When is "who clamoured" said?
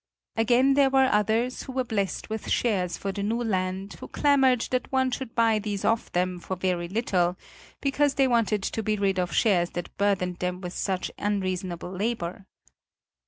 3.99-4.61